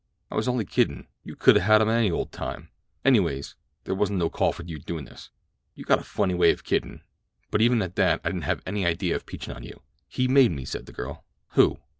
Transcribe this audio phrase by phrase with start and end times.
[0.31, 2.69] "I was only kiddin—you could 'a' had 'em any old time.
[3.05, 3.53] Anyways,
[3.83, 5.29] there wasn't no call for your doin' this."
[5.75, 7.03] "You got a funny way of kiddin';
[7.51, 10.65] but even at that, I didn't have any idea of peachin' on you—he made me,"
[10.65, 11.23] said the girl.
[11.49, 11.77] "Who?